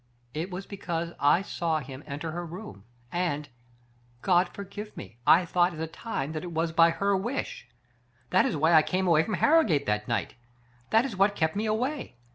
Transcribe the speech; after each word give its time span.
It 0.33 0.49
was 0.49 0.65
because 0.65 1.11
I 1.19 1.43
saw 1.43 1.77
him 1.77 2.01
enter 2.07 2.31
her 2.31 2.43
room, 2.43 2.85
and, 3.11 3.49
God 4.23 4.49
forgive 4.49 4.97
me! 4.97 5.19
I 5.27 5.45
thought 5.45 5.73
at 5.73 5.77
the 5.77 5.85
time 5.85 6.31
that 6.31 6.41
it 6.43 6.51
was 6.51 6.71
by 6.71 6.89
her 6.89 7.15
wish. 7.15 7.67
That 8.31 8.43
is 8.47 8.57
why 8.57 8.73
I 8.73 8.81
came 8.81 9.05
away 9.05 9.21
from 9.21 9.35
Har 9.35 9.63
rogate 9.63 9.85
that 9.85 10.07
night. 10.07 10.33
That 10.89 11.05
is 11.05 11.15
what 11.15 11.35
kept 11.35 11.55
me 11.55 11.67
away. 11.67 12.15